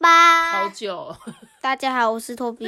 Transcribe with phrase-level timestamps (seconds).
[0.00, 0.62] 爸。
[0.62, 1.14] 好久，
[1.60, 2.66] 大家好，我是托比。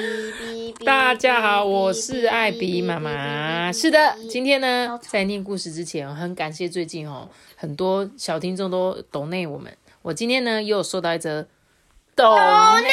[0.84, 3.72] 大家好，我是艾比妈妈。
[3.72, 9.74] 是的，今天呢在念故事之前，很感谢最近哦，很多小听众都抖内我们。
[10.02, 11.46] 我今天呢，又有收到一则
[12.14, 12.36] 抖
[12.82, 12.90] 内。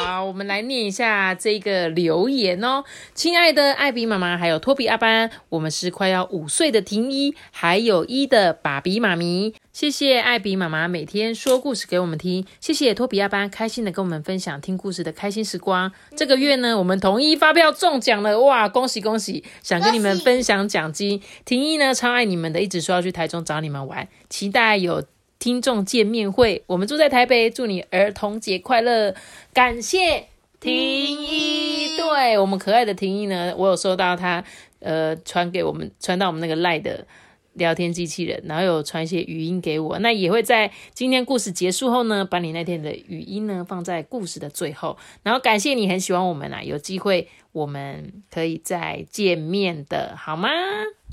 [0.00, 2.84] 好，我们来念一下这个留言哦。
[3.14, 9.54] 亲爱的艾比妈妈，还有托比阿班，我们是快要五岁的婷一，还有一的爸比妈咪。
[9.72, 15.90] 谢谢艾比妈妈每天说故事给我们听，谢谢托比阿班开心的跟我们分享听故事的开心时光。
[16.16, 19.42] 这个月呢，我们统一发票中奖了，哇，恭喜恭喜！
[19.64, 21.20] 想跟你们分享奖金。
[21.44, 25.02] 婷一呢超爱你们的，一直说要去台中找你们玩，期待有
[25.38, 26.62] 听众见面会。
[26.66, 29.14] 我们住在台北，祝你儿童节快乐！
[29.52, 30.26] 感谢
[30.60, 34.44] 婷一，对我们可爱的婷一呢，我有收到他
[34.80, 37.06] 呃传给我们传到我们那个赖的。
[37.54, 44.96] 聊天机器人，然后有传一些语音给我，那也会在今天故事结束后呢，把你那天的语音呢放在故事的最后。
[45.24, 50.48] 然后感谢你很喜欢我们啊，有机会我们可以再见面的好吗？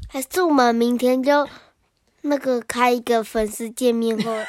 [0.08, 1.48] 还是我们明天就
[2.26, 4.46] 那个开一个粉丝见面会？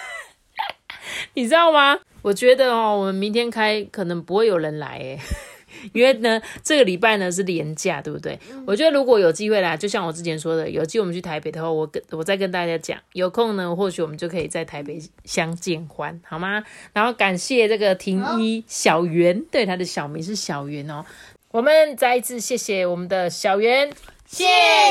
[1.34, 1.98] 你知道吗？
[2.22, 5.20] 我觉得哦，我们明天开可能不会有人来诶，
[5.92, 8.36] 因为呢，这个礼拜呢是连假，对不对？
[8.66, 16.64] 我觉得如果有机会啦，就像我之前说的，有机会我们去台北的话，我跟我再跟大家讲，有空呢，或许我们就可以在台北相见欢，好吗？
[16.92, 21.04] 然后感谢这个婷一小圆，对，他的小名是小圆哦。
[21.52, 23.88] 我们再一次谢谢我们的小圆，
[24.26, 24.44] 谢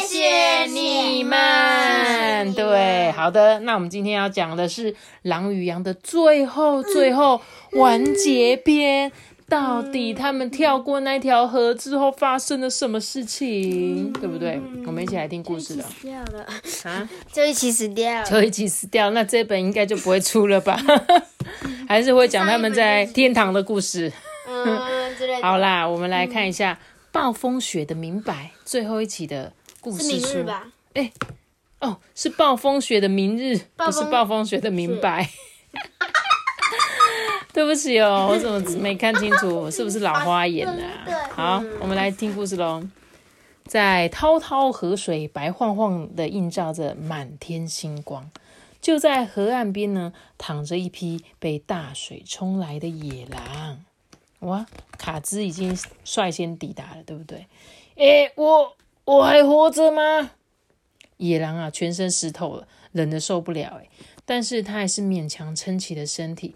[0.07, 2.53] 谢你们。
[2.53, 7.41] 对，好的，那我们今天要讲的是《狼与羊》的最后最后
[7.73, 9.11] 完结篇。
[9.47, 14.59] 到底他们跳过那条河之后发生了什么事情，对不对？
[14.87, 16.43] 我们一起来听故事了死掉了，
[16.91, 17.07] 啊！
[17.31, 18.25] 就一起死掉了。
[18.25, 20.75] 就一起死掉，那这本应该就不会出了吧？
[21.87, 24.11] 还是会讲他们在天堂的故事。
[24.47, 25.41] 嗯，之类的。
[25.47, 26.73] 好啦，我们来看一下
[27.15, 30.39] 《暴风雪的明白》最后一期的故事书。
[30.39, 30.67] 日吧？
[31.79, 35.29] 哦，是暴风雪的明日，不是暴风雪的明白。
[37.53, 39.71] 对不起哦，我怎么没看清楚？
[39.71, 41.29] 是不是老花眼啊？
[41.31, 42.83] 好，我们来听故事喽。
[43.63, 48.29] 在滔滔河水白晃晃的映照着满天星光，
[48.81, 53.85] 就在河岸边呢，躺着一匹被大水冲来的野狼。
[54.39, 54.65] 哇，
[54.97, 57.47] 卡兹已经率先抵达了，对不对？
[57.95, 58.75] 诶，我
[59.05, 60.31] 我还活着吗？
[61.17, 63.87] 野狼啊，全身湿透了，冷得受不了哎，
[64.25, 66.53] 但是他还是勉强撑起了身体，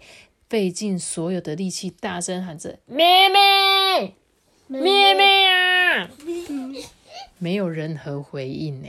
[0.48, 4.14] 费尽所有的力气，大声喊着：“妹妹，
[4.66, 6.10] 妹妹啊！”
[7.38, 8.88] 没有任何回应呢。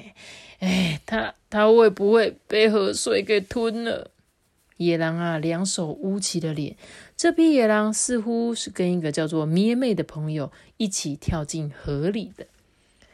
[0.59, 4.11] 哎，他他会不会被河水给吞了？
[4.83, 6.75] 野狼啊，两手捂起了脸。
[7.15, 12.47] 这匹野狼似乎是跟一个叫做咩妹的朋友一起跳进河里的。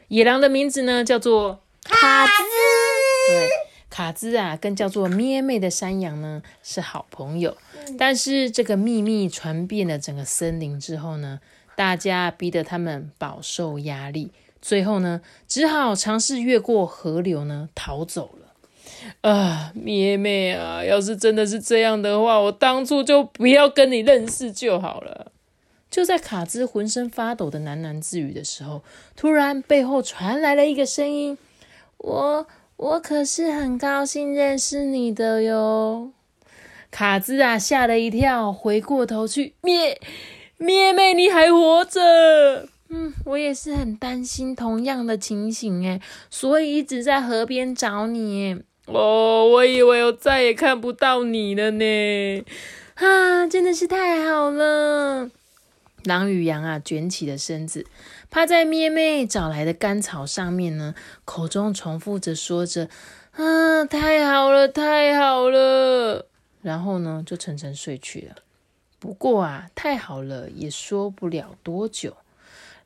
[0.08, 2.32] 野狼的名字呢，叫做卡兹，
[3.28, 3.48] 对，
[3.90, 7.56] 卡兹啊，跟叫做咩妹的山羊呢是好朋友。
[7.98, 11.40] 但是这个秘密传遍了整个森林之后呢，
[11.76, 14.30] 大家逼得他们饱受压力，
[14.62, 18.47] 最后呢，只好尝试越过河流呢逃走了。
[19.20, 25.32] 啊，咩妹啊，要是真的是这样的话，我当初就不要跟你认识就好了。
[25.90, 28.82] 就在卡兹浑身发抖的喃喃自语的时候，
[29.16, 31.38] 突然背后传来了一个声音
[31.98, 36.10] ：“我我可是很高兴认识你的哟。”
[36.90, 40.00] 卡兹啊，吓了一跳，回过头去，咩
[40.58, 42.68] 咩妹，你还活着？
[42.90, 48.58] 嗯，我也是很担心同样的情形诶，所以一直在河边找你诶。
[48.90, 52.44] 哦，我以为我再也看不到你了呢。
[52.94, 55.30] 啊，真的是太好了！
[56.04, 57.84] 狼与羊啊，卷起了身子，
[58.30, 60.94] 趴在咩妹找来的干草上面呢，
[61.26, 62.88] 口中重复着说着
[63.36, 66.26] ：“啊，太好了，太好了。”
[66.62, 68.36] 然后呢，就沉沉睡去了。
[68.98, 72.16] 不过啊，太好了也说不了多久。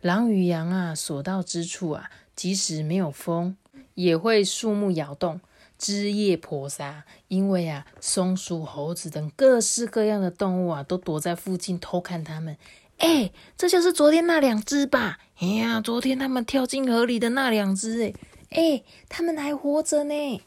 [0.01, 3.57] 狼与羊啊，所到之处啊，即使没有风，
[3.95, 5.41] 也会树木摇动。
[5.83, 7.03] 枝叶婆娑。
[7.27, 12.57] 因为啊，松鼠、猴子等各式各样的动物啊，都躲在附近偷看它们。
[12.99, 15.19] 哎，这就是昨天那两只吧？
[15.41, 18.15] 哎呀，昨天他们跳进河里的那两只，哎，
[18.51, 20.43] 哎，他们还活着呢。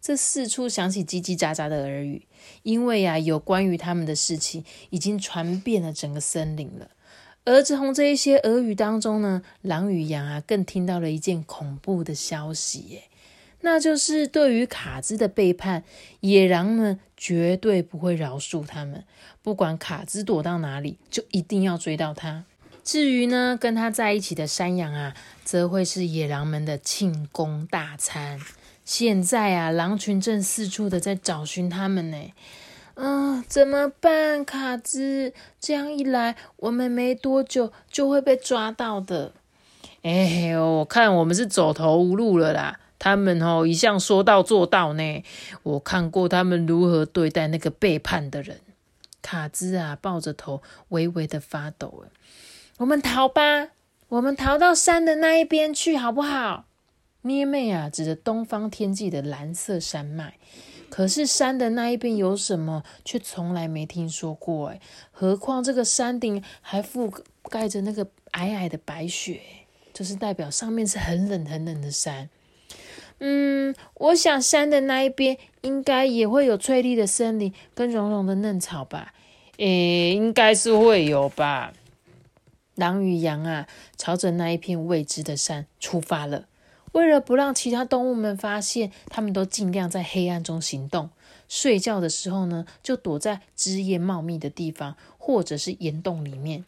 [0.00, 2.26] 这四处响起叽叽喳喳的耳语，
[2.62, 6.88] 因为呀，有关于他们的事情已经传遍了整个森林了。
[7.44, 13.02] 而从这一些耳语当中呢，狼与羊啊，更听到了一件恐怖的消息，耶，
[13.60, 15.82] 那就是对于卡兹的背叛，
[16.20, 19.04] 野狼们绝对不会饶恕他们，
[19.42, 22.44] 不管卡兹躲到哪里，就一定要追到他。
[22.84, 25.14] 至于呢，跟他在一起的山羊啊，
[25.44, 28.40] 则会是野狼们的庆功大餐。
[28.84, 32.16] 现在啊，狼群正四处的在找寻他们呢。
[32.94, 35.34] 嗯，怎么办，卡兹？
[35.60, 39.32] 这样一来，我们没多久就会被抓到的。
[40.02, 42.80] 哎呦，我看我们是走投无路了啦。
[42.98, 45.24] 他们哦，一向说到做到呢。
[45.62, 48.60] 我看过他们如何对待那个背叛的人。
[49.20, 52.04] 卡兹啊，抱着头，微微的发抖。
[52.78, 53.68] 我们逃吧，
[54.08, 56.64] 我们逃到山的那一边去，好不好？
[57.20, 60.34] 咩妹啊，指着东方天际的蓝色山脉。
[60.88, 64.80] 可是山的那一边有什么，却从来没听说过哎。
[65.10, 67.12] 何况这个山顶还覆
[67.50, 69.40] 盖着那个皑皑的白雪，
[69.92, 72.30] 这是代表上面是很冷很冷的山。
[73.20, 79.12] 嗯，我想山的那一边应该也会有翠绿的森林跟绒绒的嫩草吧？
[79.56, 81.72] 诶，应该是会有吧。
[82.76, 83.66] 狼与羊啊，
[83.96, 86.46] 朝着那一片未知的山出发了。
[86.92, 91.10] 为了不让其他动物们发现，他们都尽量在黑暗中行动。
[91.48, 96.64] 睡觉的时候呢，就躲在枝叶茂密的地方，或者是岩洞里面。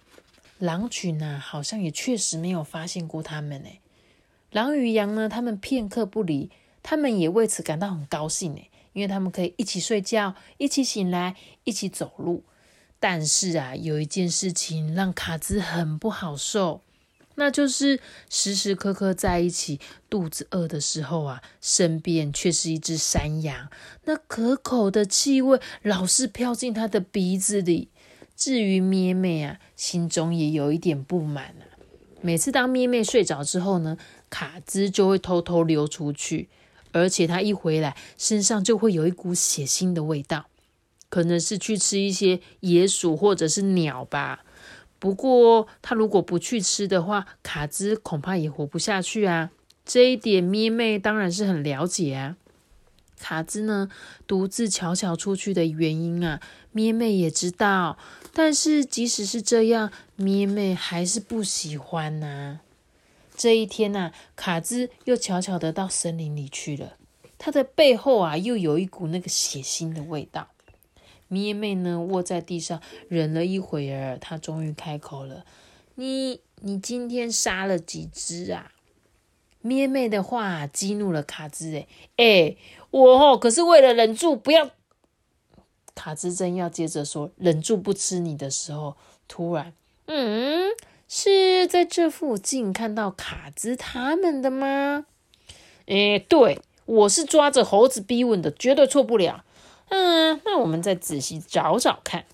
[0.59, 3.61] 狼群呢，好像也确实没有发现过他们。
[3.63, 3.81] 诶，
[4.51, 6.51] 狼与羊呢，他们片刻不离，
[6.83, 8.55] 他们也为此感到很高兴。
[8.55, 12.43] 诶，因为他们可以一起睡觉，一起醒来，一起走路。
[12.99, 16.83] 但是啊，有一件事情让卡兹很不好受。
[17.37, 19.81] 那就是时时刻刻在一起，
[20.11, 23.71] 肚子饿的时候啊，身边却是一只山羊，
[24.05, 27.89] 那可口的气味老是飘进他的鼻子里。
[28.37, 31.65] 至于咩咩啊，心中也有一点不满啊。
[32.21, 33.97] 每次当咩咩睡着之后呢，
[34.31, 36.49] 卡兹就会偷偷溜出去，
[36.93, 40.47] 而且他一回来，身上就会有一股血腥的味道，
[41.09, 44.45] 可能是去吃一些野鼠或者是鸟吧。
[44.99, 49.51] 不过，他如果不去吃的话，卡兹恐怕也活不下去啊！
[49.85, 52.37] 这一点，咪妹当然是很了解啊。
[53.19, 53.91] 卡兹呢，
[54.27, 56.41] 独自悄悄出去的原因啊，
[56.71, 57.99] 咩妹也知道。
[58.33, 62.61] 但是，即使是这样，咩妹还是不喜欢呐。
[63.41, 66.99] 这一天呐，卡兹又悄悄的到森林里去了。
[67.39, 70.49] 他的背后啊，又有一股那个血腥的味道。
[71.27, 75.47] 咩妹呢，卧在地上忍了一会儿，她终于开口了
[75.97, 78.73] ：“你，你今天杀了几只啊？”
[79.63, 82.57] 咩妹的话激怒了卡兹，哎哎，
[82.91, 84.69] 我哦，可是为了忍住不要。
[85.95, 89.73] 卡兹正要接着说忍住不吃你的时候，突然，
[90.05, 90.69] 嗯，
[91.13, 95.07] 是在这附近看到卡兹他们的吗？
[95.87, 99.45] 哎，对，我是抓着猴子逼问的，绝对错不了。
[99.89, 102.27] 嗯，那我们再仔细找找看。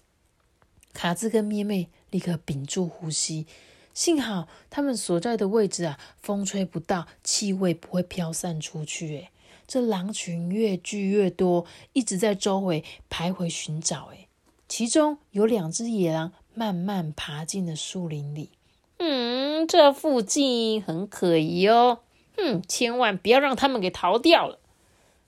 [0.92, 3.46] 卡兹跟咩妹立刻屏住呼吸，
[3.94, 9.08] 幸好他们所在的位置啊，风吹不到，气味不会飘散出去。
[9.08, 9.30] 诶
[9.66, 14.10] 这狼群越聚越多，一直在周围徘徊寻找。
[14.12, 14.28] 诶
[14.68, 18.50] 其中有两只野狼慢慢爬进了树林里。
[18.98, 22.00] 嗯，这附近很可疑哦。
[22.38, 24.58] 嗯，千万不要让他们给逃掉了。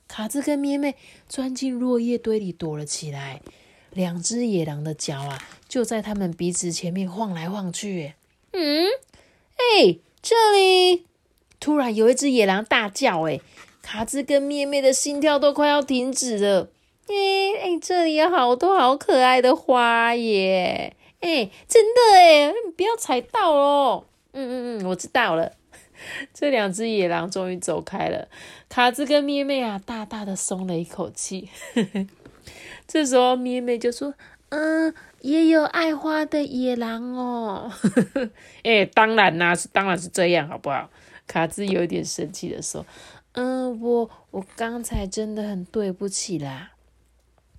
[0.07, 0.95] 卡兹跟咩咩
[1.29, 3.43] 钻进落叶堆里躲了起来，
[3.93, 8.15] 两只野狼的脚啊，就在他们鼻子前面晃来晃去。
[8.53, 8.87] 嗯，
[9.57, 11.05] 哎，这里
[11.61, 13.41] 突然有一只野狼大叫，哎，
[13.83, 16.71] 卡兹跟咩咩的心跳都快要停止了。
[17.09, 17.15] 哎
[17.63, 20.95] 哎，这里有好多好可爱的花耶！
[21.21, 24.07] 哎，真的哎，不要踩到哦。
[24.33, 25.53] 嗯嗯嗯，我知道了。
[26.33, 28.29] 这两只野狼终于走开了，
[28.69, 31.49] 卡兹跟咩咩啊，大大的松了一口气。
[32.87, 34.15] 这时候咩咩就说
[34.51, 37.71] ：“嗯，也有爱花的野狼哦。
[38.63, 40.89] ”哎，当然啦，是当然是这样，好不好？
[41.27, 42.87] 卡兹有点生气的说
[43.33, 46.71] ：“嗯，我我刚才真的很对不起啦。”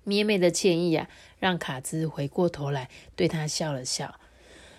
[0.04, 4.16] 咩咩的歉意啊，让卡兹回过头来对他笑了笑。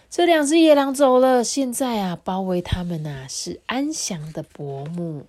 [0.09, 5.25] 这两只野狼走了，现在啊，包围他们啊是安详的薄暮。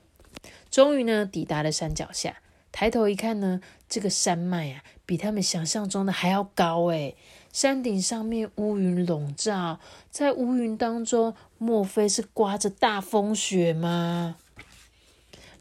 [0.70, 2.38] 终于呢，抵达了山脚下，
[2.72, 7.14] 抬头一看呢，这个山脉啊，比他们想象中的还要高诶。
[7.52, 9.78] 山顶上面乌云笼罩，
[10.10, 14.36] 在乌云当中，莫非是刮着大风雪吗？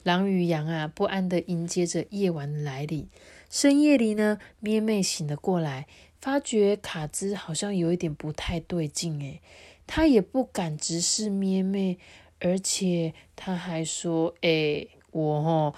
[0.02, 3.08] 狼与羊啊，不安的迎接着夜晚的来临。
[3.52, 5.86] 深夜里呢，咩妹醒了过来，
[6.22, 9.42] 发觉卡兹好像有一点不太对劲诶，
[9.86, 12.00] 他也不敢直视咩妹，
[12.40, 15.76] 而且他还说：“诶，我哦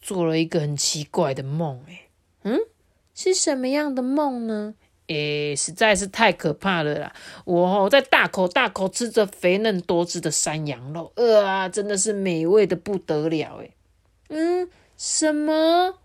[0.00, 2.02] 做了一个很奇怪的梦，诶，
[2.44, 2.60] 嗯，
[3.12, 4.76] 是什么样的梦呢？”
[5.08, 7.12] 诶，实在是太可怕了啦！
[7.44, 13.72] 我哦在大口大口吃着肥嫩多汁的山羊肉，啊，真的是美味的不得了诶。
[14.28, 15.98] 嗯，什么？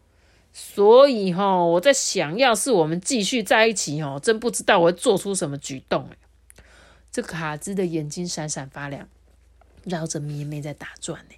[0.62, 6.18] 所以哈，我在想，要是我们继续在一起哦，真不知道我会做出什么举动诶。
[7.10, 9.08] 这卡兹的眼睛闪闪发亮，
[9.86, 11.36] 绕着咩咩在打转呢。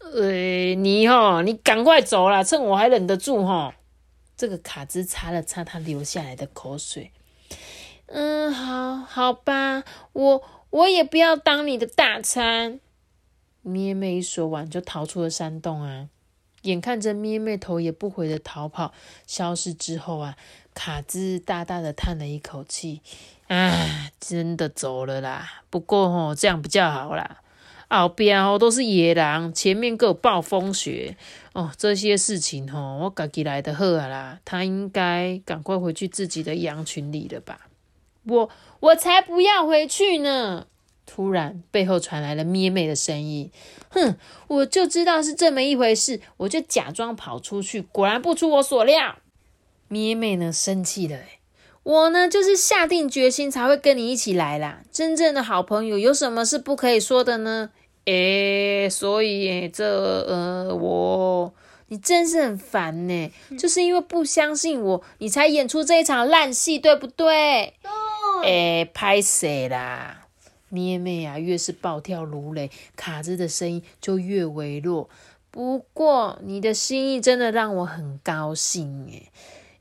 [0.00, 3.74] 呃，你哈，你赶快走啦，趁我还忍得住哈。
[4.36, 7.12] 这个卡兹擦了擦他流下来的口水，
[8.06, 12.80] 嗯，好好吧，我我也不要当你的大餐。
[13.62, 16.08] 咩咩一说完就逃出了山洞啊！
[16.66, 18.92] 眼看着咩咩头也不回的逃跑
[19.26, 20.36] 消失之后啊，
[20.74, 23.00] 卡兹大大的叹了一口气，
[23.48, 25.62] 唉，真的走了啦。
[25.70, 27.38] 不过哦，这样比较好啦。
[27.88, 31.16] 后边哦都是野狼，前面各有暴风雪
[31.52, 34.40] 哦，这些事情哦，我自己来的好啊啦。
[34.44, 37.68] 他应该赶快回去自己的羊群里了吧？
[38.24, 40.66] 我我才不要回去呢！
[41.06, 43.50] 突然背后传来了咩妹的声音，
[43.90, 44.16] 哼，
[44.48, 49.16] 我就知道是这么一回事，我就假装跑出去，果然不出我所料。
[49.88, 51.18] 咩妹呢生气了，
[51.84, 54.82] 我呢就是下定决心才会跟你一起来啦。
[54.90, 57.70] 真正的好朋友有什么是不可以说的呢？
[58.06, 59.84] 诶，所以这
[60.28, 61.54] 呃，我
[61.88, 67.74] 你真是很烦呢，就是因为不相信我，你才演出这一场烂戏，对不对？
[68.42, 68.50] 对。
[68.50, 70.25] 诶，拍谁啦？
[70.68, 75.08] 咩咩啊，越是暴跳如雷，卡兹的声音就越微弱。
[75.50, 79.30] 不过你的心意真的让我很高兴诶。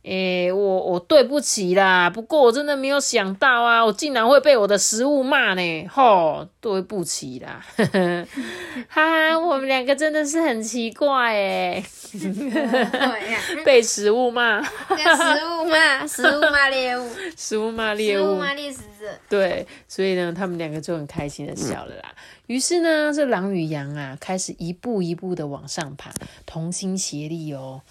[0.05, 7.65] 诶，我我对不起啦，不过我真的没有想到啊，我竟然会被我的食物骂呢，吼，对不起啦，
[8.87, 11.83] 哈哈，我们两个真的是很奇怪诶，
[13.65, 22.13] 被食物骂，跟食物骂，食物骂猎物， 食物骂猎物，骂猎食者，对，所以呢，他们两个就很开心的笑了啦。
[22.45, 26.11] 于是呢，这狼与羊啊，开始一步一步的往上爬，
[26.45, 27.81] 同心协力哦。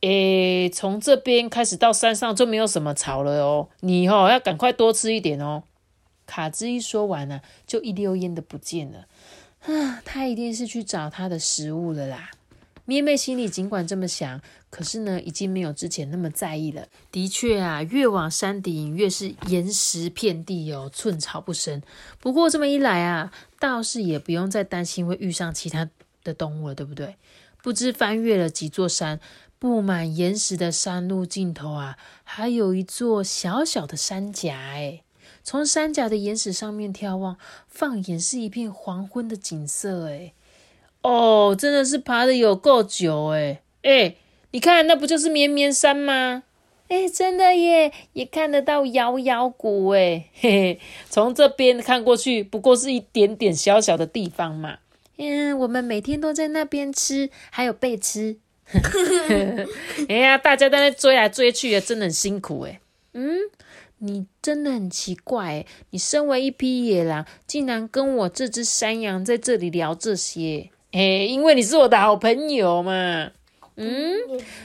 [0.00, 3.68] 诶，从这边开始到山上就没有什么草了哦。
[3.80, 5.64] 你哦要赶快多吃一点哦。
[6.26, 9.06] 卡兹一说完呢，就一溜烟的不见了。
[9.66, 12.30] 啊，他一定是去找他的食物了啦。
[12.86, 14.40] 咩妹心里尽管这么想，
[14.70, 16.86] 可是呢，已经没有之前那么在意了。
[17.12, 21.82] 的确啊，越往山顶越是岩石遍地哦，寸草不生。
[22.18, 25.90] 不过这么一来啊，倒是也不用再担心会遇上其他
[26.24, 27.16] 的动物了，对不对？
[27.62, 29.20] 不知翻越了几座山。
[29.60, 34.56] 布满岩石的山路尽头啊，还有一座小小的山夹。
[34.56, 35.02] 哎，
[35.44, 37.36] 从山夹的岩石上面眺望，
[37.68, 40.08] 放眼是一片黄昏的景色。
[40.08, 40.32] 哎，
[41.02, 43.26] 哦，真的是爬的有够久。
[43.34, 44.14] 哎，哎，
[44.52, 46.44] 你看，那不就是绵绵山吗？
[46.88, 49.88] 哎，真的耶，也看得到摇摇谷。
[49.90, 54.78] 哎，嘿嘿，从这边看过去，不过是一点点小小的地方嘛。
[55.18, 58.38] 嗯，我们每天都在那边吃，还有被吃。
[60.08, 62.80] 哎呀，大家在那追来追去的，真的很辛苦哎。
[63.12, 63.38] 嗯，
[63.98, 70.70] 你真的很奇怪哎，你身为一匹野狼，竟然跟我这只山羊在这里聊这些？
[70.92, 73.30] 哎，因为你是我的好朋友嘛。
[73.76, 74.14] 嗯，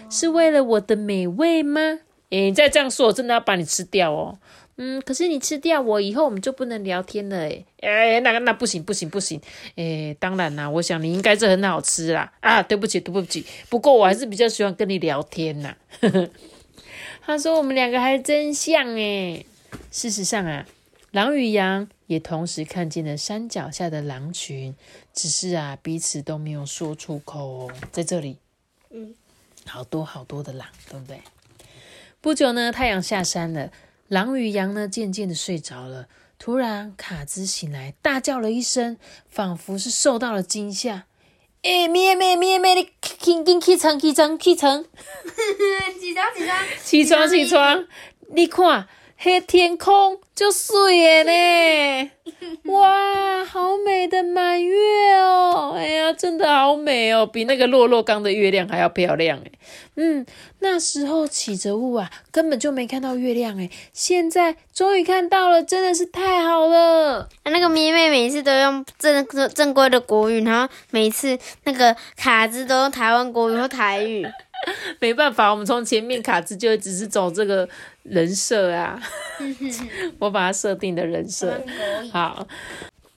[0.09, 1.99] 是为了我的美味吗？
[2.29, 4.37] 哎，你再这样说，我真的要把你吃掉哦。
[4.77, 7.65] 嗯，可是你吃掉我以后，我们就不能聊天了诶。
[7.79, 9.39] 哎，那个那不行不行不行，
[9.75, 12.33] 哎，当然啦，我想你应该是很好吃啦。
[12.41, 15.75] 啊，对不起对不起，不过我还是比较喜欢跟你聊天呐。
[17.25, 19.45] 他说我们两个还真像诶。
[19.91, 20.65] 事实上啊，
[21.11, 24.75] 狼与羊也同时看见了山脚下的狼群，
[25.13, 27.71] 只是啊彼此都没有说出口哦。
[27.91, 28.37] 在这里，
[28.91, 29.15] 嗯，
[29.65, 31.21] 好多好多的狼，对不对？
[32.21, 33.71] 不久呢，太阳下山了。
[34.07, 36.07] 狼与羊呢，渐渐的睡着了。
[36.37, 38.97] 突然，卡兹醒来，大叫了一声，
[39.29, 41.05] 仿佛是受到了惊吓。
[41.63, 42.87] 哎，咩咩咩咩的，
[43.19, 44.83] 紧紧起床，起床，起床！
[45.99, 46.57] 起床，起床！
[46.83, 47.87] 起床，起床！
[48.35, 48.87] 你看，
[49.25, 52.11] 黑天空就碎了呢！
[52.71, 54.75] 哇，好美的满月
[55.15, 55.73] 哦！
[55.75, 59.51] 哎呀，真的好美哦，比那个落落刚的月亮还要漂亮哎。
[59.95, 60.23] 嗯，
[60.59, 63.67] 那时候起着雾啊，根本就没看到月亮哎。
[63.93, 67.27] 现在终于看到了，真的是太好了。
[67.45, 74.23] 那个咪妹每次都用正正正规的国语，然后每次那个卡子都用台湾国语和台语。
[74.99, 77.67] 没办法，我们从前面卡兹就只是走这个
[78.03, 79.01] 人设啊，
[80.19, 81.61] 我把它设定的人设
[82.11, 82.47] 好。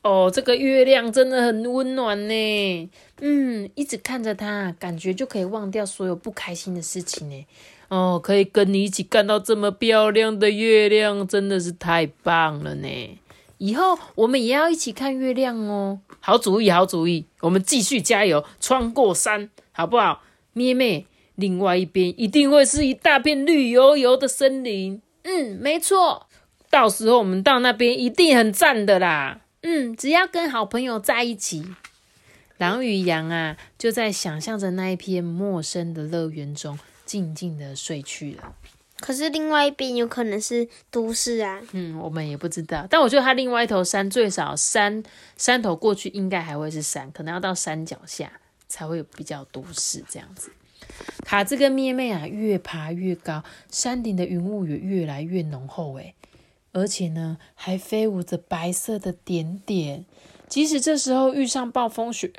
[0.03, 2.91] 哦，这个月亮真的很温暖呢。
[3.21, 7.47] 嗯，一直看着它，感觉就可以忘掉所有不开心的事情呢。
[7.89, 13.19] 哦，可以跟你一起看到这么漂亮的月亮，真的是太棒了呢。
[13.59, 15.99] 以后我们也要一起看月亮哦。
[16.21, 20.23] 好主意，好主意，我们继续加油，穿过山，好不好？
[20.53, 21.05] 咩咩。
[21.39, 25.01] 另外一边一定会是一大片绿油油的森林。
[25.23, 26.27] 嗯，没错，
[26.69, 29.43] 到时候我们到那边一定很赞的啦。
[29.63, 31.65] 嗯，只要跟好朋友在一起。
[32.57, 38.57] 狼与羊啊，就在想象着那一片陌生的乐园中，静静的睡去了。
[38.99, 41.61] 可是另外一边有可能是都市啊。
[41.71, 42.85] 嗯，我们也不知道。
[42.91, 45.05] 但我觉得它另外一头山，最少山
[45.37, 48.33] 山头过去应该还会是山，可能要到山脚下
[48.67, 50.51] 才会有比较都市这样子。
[51.25, 56.15] 卡兹跟咩咩啊，越爬越高，山顶的云雾也越来越浓厚诶，
[56.73, 60.05] 而且呢，还飞舞着白色的点点。
[60.49, 62.33] 即使这时候遇上暴风雪，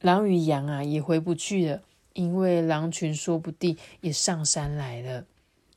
[0.00, 1.82] 狼与羊啊也回不去了，
[2.12, 5.24] 因为狼群说不定也上山来了。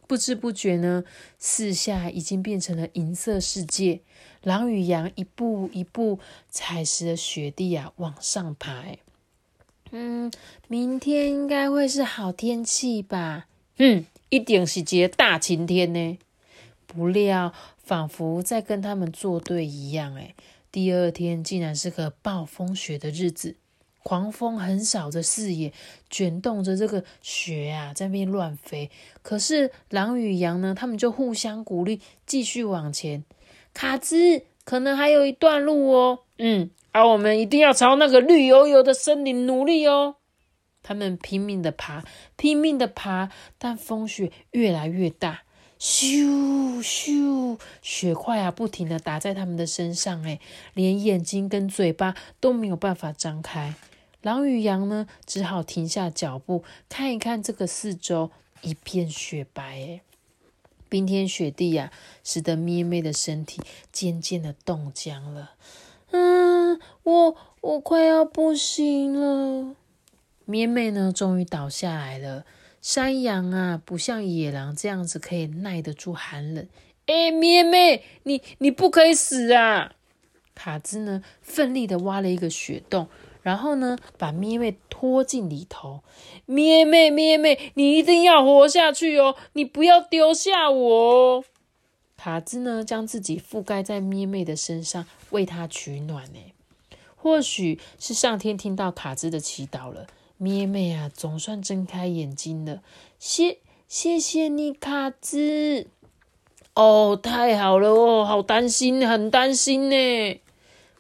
[0.05, 1.03] 不知不觉呢，
[1.37, 4.01] 四下已经变成了银色世界。
[4.41, 6.19] 狼与羊一步一步
[6.49, 8.83] 踩实了雪地啊，往上爬。
[9.91, 10.31] 嗯，
[10.67, 13.47] 明天应该会是好天气吧？
[13.77, 16.17] 嗯，一定是节大晴天呢。
[16.85, 20.35] 不料，仿佛在跟他们作对一样，诶
[20.71, 23.55] 第二天竟然是个暴风雪的日子，
[24.03, 25.73] 狂风横扫着视野，
[26.09, 28.91] 卷动着这个雪啊，在边乱飞。
[29.21, 33.23] 可是狼与羊呢，他们就互相鼓励，继续往前。
[33.73, 36.19] 卡兹，可能还有一段路哦。
[36.37, 36.69] 嗯。
[36.91, 40.15] 而我们一定要朝那个绿油油的森林努力哦！
[40.81, 42.03] 他们拼命的爬，
[42.35, 45.43] 拼命的爬，但风雪越来越大，
[45.79, 50.39] 咻咻，雪块啊，不停的打在他们的身上，哎，
[50.73, 53.75] 连眼睛跟嘴巴都没有办法张开。
[54.21, 60.01] 狼与羊呢，只好停下脚步，看一看这个四周，一片雪白，哎，
[60.89, 61.91] 冰天雪地呀，
[62.23, 65.51] 使得咩咩的身体渐渐的冻僵了。
[66.11, 66.48] 嗯，
[67.03, 69.75] 我我快要不行了。
[70.45, 72.45] 咩咩呢，终于倒下来了。
[72.81, 76.67] 山羊啊，不像野狼这样子可以耐得住寒冷。
[77.07, 79.93] 哎，咩咩，你你不可以死啊！
[80.55, 83.07] 卡兹呢，奋力的挖了一个雪洞，
[83.41, 86.01] 然后呢，把咩咩拖进里头。
[86.45, 91.43] 咩咩咩咩，你一定要活下去哦，你不要丢下我哦。
[92.17, 96.39] 卡兹呢，将自己覆盖在咩咩的身上，为它取暖呢。
[97.21, 102.81] 或许是上天听到卡兹的祈祷了，咩咩啊，总算睁开眼睛了。
[103.19, 105.87] 谢谢谢你，卡兹。
[106.75, 110.41] 哦，太好了哦，好担心，很担心呢。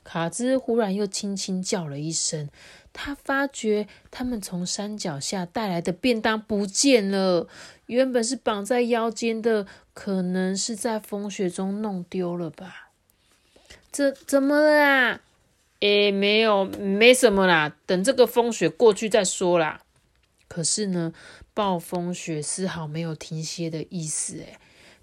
[0.03, 2.49] 卡兹忽然又轻轻叫了一声。
[2.91, 7.47] 他发觉他们从山脚下带来的便当不见了，
[7.85, 12.89] 原本是绑在腰间的，可能是在风雪中弄丢了吧？
[13.89, 15.21] 这怎么了啦？
[15.79, 19.81] 诶，没有，没什么啦，等这个风雪过去再说啦。
[20.47, 21.13] 可是呢，
[21.53, 24.57] 暴风雪丝毫没有停歇的意思，诶，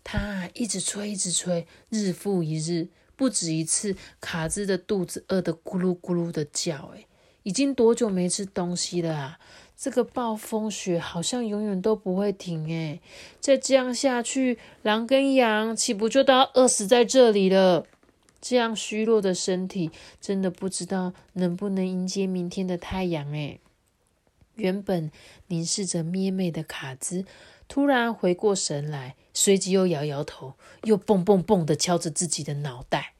[0.04, 7.06] 它一直吹，一直吹，日复一日，不止一次，卡兹的肚子饿得咕噜咕噜的叫，诶。
[7.42, 9.38] 已经多久没吃东西了啊？
[9.76, 13.00] 这个暴风雪好像永远都不会停诶，
[13.38, 17.86] 再这样下去，狼跟羊岂不就都要饿死在这里了？
[18.40, 23.60] 这样虚弱的身体，真的不知道能不能迎接明天的太阳诶。
[24.54, 25.10] 原本
[25.48, 27.24] 凝视着咩妹的卡兹，
[27.68, 33.14] 突然回过神来，随即又摇摇头，又蹦蹦蹦的敲着自己的脑袋。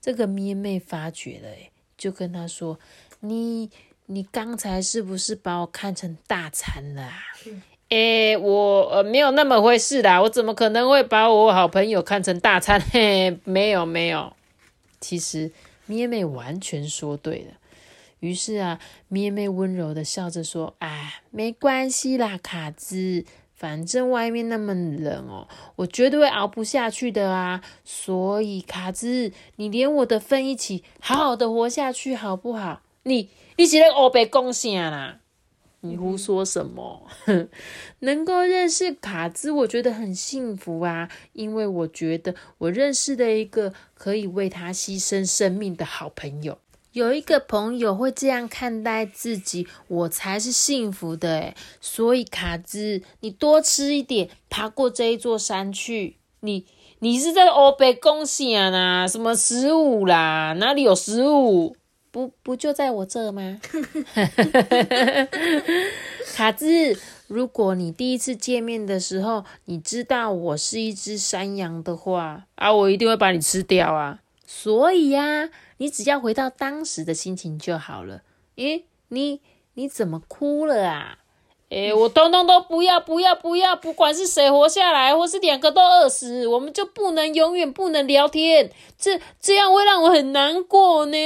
[0.00, 2.78] 这个咩妹发觉了诶，就跟他说。
[3.24, 3.70] 你
[4.06, 7.08] 你刚才是不是把我看成大餐了？
[7.88, 12.80] 哎，我呃没有那么回事啦，我怎么可能会把我好朋友看成大餐？
[12.80, 14.34] 嘿，没有没有。
[15.02, 15.50] 其实
[15.84, 17.58] 咩咩完全说对了。
[18.20, 23.24] 于是啊，咩咩温柔的笑着说：“啊，没关系啦，卡兹，
[23.56, 27.64] 反正外面那么冷哦，我绝对会熬不下去的啊！
[27.84, 32.82] 所以卡兹，你连我的份一起好好的活下去，好不好？
[33.02, 35.18] 你你是在欧北贡献啦？
[35.84, 37.02] 你胡说什么？
[38.00, 41.08] 能够认识卡兹，我觉得很幸福啊！
[41.32, 46.58] 因为我觉得我认识的一个可以为他牺牲生命的好朋友。
[46.92, 56.18] 有一个朋友会这样看待自己，我才是幸福的诶所以卡兹，你多吃一点，爬过这一座山去。
[56.40, 56.66] 你
[57.00, 59.08] 你是在欧北贡献啊？
[59.08, 60.54] 什么食物啦？
[60.58, 61.74] 哪里有食物？
[62.12, 63.58] 不不就在我这吗？
[66.34, 66.96] 卡兹，
[67.26, 74.20] 如果你第一次见面的时候，你知道我是一只山羊的话，啊，我一定会把你吃掉啊！
[74.46, 75.50] 所以呀。
[75.78, 78.22] 你只要回到当时的心情就好了。
[78.54, 79.40] 咦，你
[79.74, 81.18] 你怎么哭了啊？
[81.72, 83.74] 哎，我通通都不要，不要，不要！
[83.74, 88.70] 不管是谁活下来，或是两个都饿死，我们就不能永远不能聊天。
[88.98, 91.16] 这这样会让我很难过呢。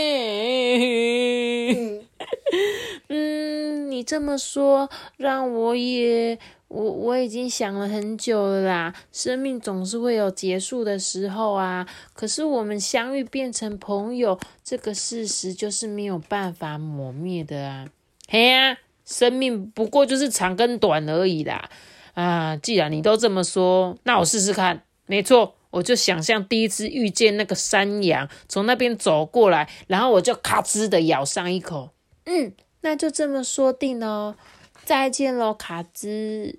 [3.09, 6.38] 嗯， 你这么说，让我也。
[6.68, 11.87] 我我已经想了很久了啦，生命总是会有结束的时候啊。
[12.12, 17.87] 可是我们相遇变成朋友，这个事实就是没有办法抹灭的啊。
[18.28, 21.71] 嘿呀，生命不过就是长跟短而已啦。
[22.12, 24.83] 啊，既然你都这么说，那我试试看。
[25.07, 31.90] 没错，我就想象第一次遇见那个山羊从那边走过来，然后我就咔吱的咬上一口。
[32.25, 34.37] 嗯，那就这么说定了。
[34.85, 36.59] 再见喽，卡兹。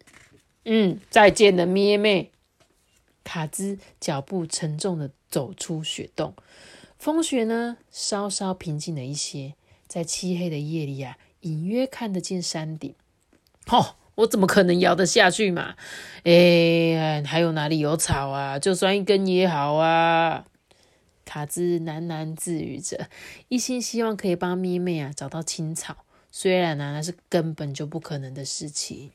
[0.63, 2.31] 嗯，再见了，咩咩。
[3.23, 6.33] 卡兹脚步沉重的走出雪洞，
[6.97, 9.55] 风雪呢稍稍平静了一些，
[9.85, 12.93] 在漆黑的夜里啊，隐约看得见山顶。
[13.67, 15.75] 哦，我怎么可能摇得下去嘛？
[16.23, 18.57] 哎，还有哪里有草啊？
[18.57, 20.45] 就算一根也好啊。
[21.25, 23.09] 卡兹喃喃自语着，
[23.49, 25.97] 一心希望可以帮咪妹啊找到青草。
[26.31, 29.11] 虽然呢，那是根本就不可能的事情。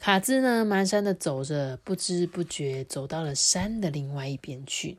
[0.00, 4.98] 卡兹呢，蹒跚的走着，不知不觉走到了山的另外一边去。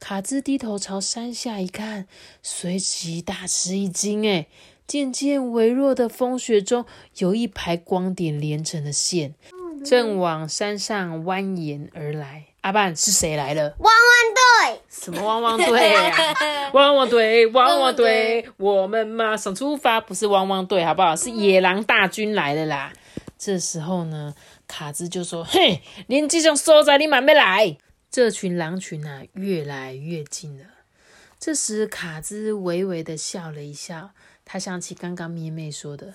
[0.00, 2.08] 卡兹低头朝山下一看，
[2.42, 4.28] 随即大吃一惊。
[4.28, 4.48] 哎，
[4.92, 6.84] 渐渐微弱的风雪中，
[7.16, 9.34] 有一排光点连成的线，
[9.82, 12.48] 正往山上蜿蜒而来。
[12.60, 13.74] 阿半，是谁来了？
[13.78, 14.82] 汪汪队？
[14.90, 16.70] 什么汪汪队 呀？
[16.74, 19.98] 汪汪队，汪汪队，我们马上出发！
[19.98, 21.16] 不是汪汪队，好不好？
[21.16, 22.92] 是野狼大军来了啦！
[23.38, 24.34] 这时候呢，
[24.68, 27.78] 卡兹就说：“嘿，连这种所在你满没来？”
[28.12, 30.66] 这群狼群啊，越来越近了。
[31.40, 34.10] 这时，卡兹微微的笑了一笑，
[34.52, 36.12] 他想起刚刚咩咩说的。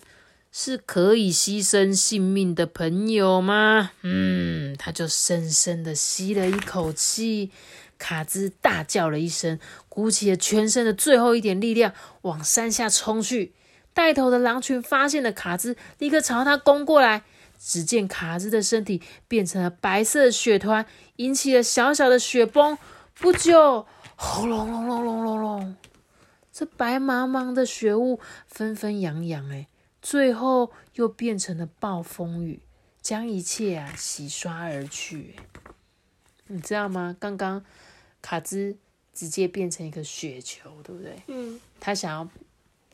[0.52, 3.94] 是可以牺牲性命的朋友吗？
[4.04, 7.50] 嗯，他就深深的吸了一口气。
[7.98, 9.58] 卡兹大叫了一声，
[9.90, 13.54] 鼓起了全身的最后一点力量，往山下冲去。
[13.96, 17.24] 带头的狼群发现了卡兹，立刻朝他攻过来。
[17.60, 22.78] 只见卡兹的身体变成了白色雪团，引起了小小的雪崩。
[23.16, 25.76] 不久，轰隆隆隆隆隆隆，
[26.58, 29.68] 这白茫茫的雪雾纷纷扬扬，哎。
[30.02, 32.60] 最后又变成了暴风雨，
[33.00, 35.36] 将一切啊洗刷而去。
[36.48, 37.16] 你知道吗？
[37.20, 37.64] 刚刚
[38.24, 38.76] 卡兹
[39.14, 41.22] 直接变成一个雪球，对不对？
[41.28, 41.62] 嗯。
[41.80, 42.28] 他想要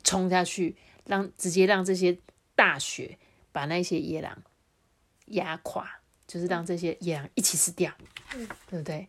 [0.02, 2.18] 冲下去，让直接让这些
[2.54, 3.16] 大雪
[3.50, 4.42] 把那些野狼
[5.28, 7.90] 压垮，就是让这些野狼一起死掉，
[8.34, 9.08] 嗯，对不对？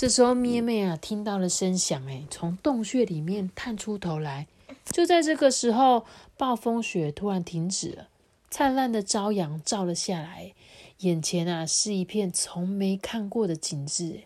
[0.00, 4.46] 这时候咩咩啊听到了声响，哎，从洞穴里面探出头来。
[4.86, 6.06] 就在这个时候，
[6.38, 8.08] 暴风雪突然停止了，
[8.50, 10.54] 灿烂的朝阳照了下来，
[11.00, 14.22] 眼前啊是一片从没看过的景致。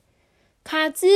[0.62, 1.08] 卡兹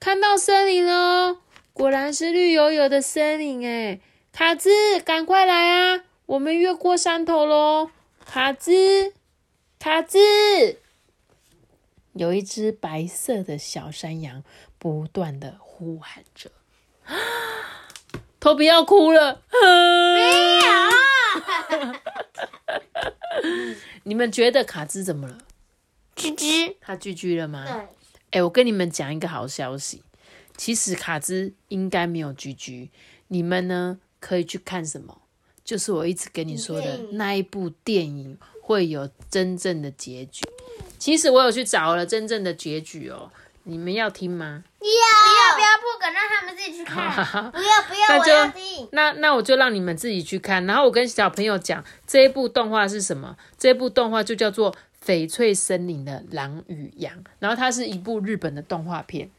[0.00, 1.36] 看到森林了，
[1.74, 4.00] 果然是绿油油的森林哎！
[4.32, 7.90] 卡兹，赶快来啊，我们越过山头喽！
[8.24, 9.12] 卡兹，
[9.78, 10.78] 卡兹，
[12.14, 14.44] 有一只白色的小山羊
[14.78, 16.50] 不断的呼喊着。
[18.38, 19.42] 头不要哭了，
[20.14, 20.62] 没有。
[24.04, 25.38] 你们觉得卡兹怎么了？
[26.16, 27.64] 居居，他居居了吗？
[27.64, 27.88] 对。
[28.32, 30.02] 哎，我跟你们讲一个好消息，
[30.56, 32.90] 其实卡兹应该没有居居。
[33.28, 35.22] 你们呢，可以去看什么？
[35.64, 38.36] 就是我一直跟你说的那一部电影
[38.72, 40.42] 会有真正的结局。
[40.98, 43.30] 其实我有去找了真正的结局哦。
[43.64, 44.64] 你们要听吗？
[44.80, 44.86] 要！
[44.88, 47.14] 不要不要不敢，让他们自己去看。
[47.52, 48.88] 不要不要，我要听。
[48.90, 50.66] 那那我就让你们自己去看。
[50.66, 53.36] 然后我跟小朋友讲，这一部动画是什么？
[53.56, 54.72] 这部动画就叫做
[55.06, 59.30] 《翡翠森林的狼与羊》，然后它是一部日本的动画片。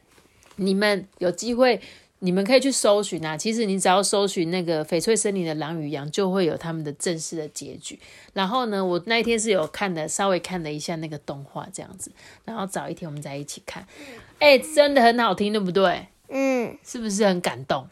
[0.55, 1.81] 你们有机会，
[2.23, 3.35] 你们可以去搜寻啊。
[3.35, 7.99] 其实你只要搜寻那个翡翠森林的狼与羊，就会有他们的正式的结局。
[8.31, 12.11] 然后呢，我那一天是有看的，稍微看了一下那个动画这样子。
[12.45, 13.85] 然后早一天我们再一起看，
[14.39, 16.07] 哎、真的很好听，对不对？
[16.29, 17.87] 嗯，是不是很感动？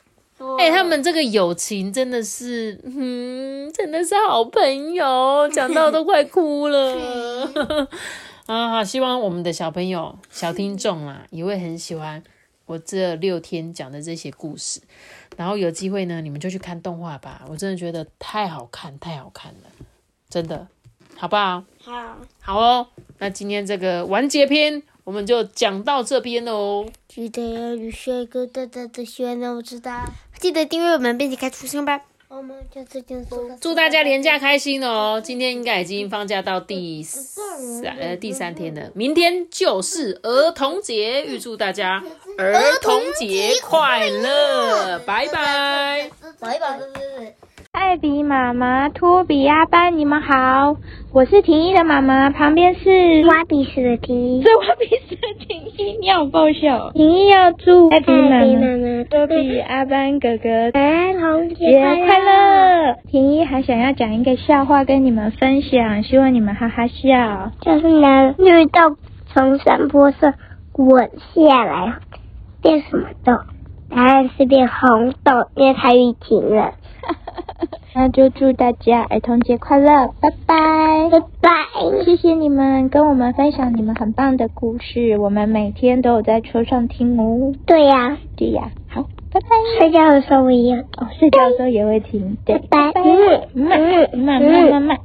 [0.57, 7.87] 哎、他们这个友情真的是，嗯，真的是好朋友， 讲到都快哭了。
[8.47, 12.23] 啊，好，希望我们的小朋友、小听众啊，也会很喜欢
[12.71, 14.79] 我这六天讲的这些故事。
[15.35, 19.69] 然后有机会呢，你们就去看动画吧，我真的觉得太好看，太好看了，
[20.29, 20.67] 真的，
[21.17, 21.63] 好不好？
[21.83, 26.85] 好，好哦，那今天这个完结篇我们就讲到这边喽。
[27.07, 30.09] 记得要与帅哥大大的喜欢，让，我知道。
[30.39, 32.01] 记得订阅我们，并且开出声吧。
[33.59, 35.21] 祝大家连假开心哦！
[35.23, 37.45] 今天应该已经放假到第三
[37.99, 42.01] 呃第三天了，明天就是儿童节，预祝大家
[42.37, 46.09] 儿童节快乐，拜拜。
[46.39, 47.50] 拜拜。
[47.73, 50.75] 艾比妈妈、托比、阿班，你们好，
[51.13, 56.91] 我是婷一的妈妈，旁边是挖鼻屎的婷一，是我比斯的婷一，你好爆笑。
[56.91, 62.97] 婷一要祝艾比妈妈、妈托比、阿班哥哥儿童节节快乐。
[63.09, 67.53] 婷一还想要讲一个笑话跟你们分享，希望你们哈哈笑。
[67.61, 68.97] 就是呢，绿豆
[69.33, 70.33] 从山坡上
[70.73, 71.93] 滚下来，
[72.61, 73.31] 变什么豆？
[73.89, 76.73] 答案是变红豆，因为它雨停了。
[77.93, 81.09] 那就祝大家儿童节快乐，拜拜。
[81.11, 81.49] 拜拜。
[82.05, 87.53] 谢谢你们跟我们分享你们很棒的故事，我们每天都有在车上听哦。
[87.65, 89.47] 对呀、对呀，好，拜拜。
[89.77, 90.81] 睡觉的时候我也有。
[90.81, 94.99] 哦，睡觉的时候也会听，对，拜拜嗯，嗯，慢慢慢慢慢。